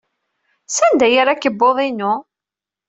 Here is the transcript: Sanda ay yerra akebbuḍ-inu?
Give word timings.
Sanda 0.67 1.03
ay 1.07 1.13
yerra 1.13 1.31
akebbuḍ-inu? 1.35 2.13